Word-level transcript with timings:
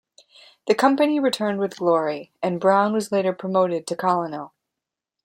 The 0.65 0.73
company 0.73 1.19
returned 1.19 1.59
with 1.59 1.77
glory, 1.77 2.31
and 2.41 2.59
Brown 2.59 2.91
was 2.91 3.11
later 3.11 3.33
promoted 3.33 3.85
to 3.85 3.95
Colonel. 3.95 4.51